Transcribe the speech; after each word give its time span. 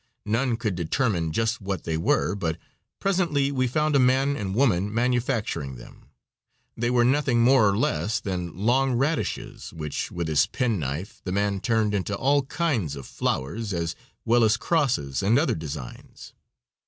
None 0.25 0.57
could 0.57 0.73
determine 0.73 1.31
just 1.31 1.61
what 1.61 1.83
they 1.83 1.95
were, 1.95 2.33
but 2.33 2.57
presently 2.99 3.51
we 3.51 3.67
found 3.67 3.95
a 3.95 3.99
man 3.99 4.35
and 4.35 4.55
woman 4.55 4.91
manufacturing 4.91 5.75
them. 5.75 6.09
They 6.75 6.89
were 6.89 7.03
nothing 7.05 7.43
more 7.43 7.69
or 7.69 7.77
less 7.77 8.19
than 8.19 8.57
long 8.57 8.93
radishes, 8.93 9.71
which 9.71 10.11
with 10.11 10.27
his 10.27 10.47
penknife 10.47 11.21
the 11.23 11.31
man 11.31 11.59
turned 11.59 11.93
into 11.93 12.15
all 12.15 12.41
kinds 12.47 12.95
of 12.95 13.05
flowers, 13.05 13.73
as 13.75 13.95
well 14.25 14.43
as 14.43 14.57
crosses 14.57 15.21
and 15.21 15.37
other 15.37 15.53
designs. 15.53 16.33